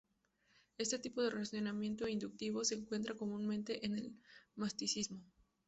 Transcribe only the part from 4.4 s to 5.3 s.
misticismo.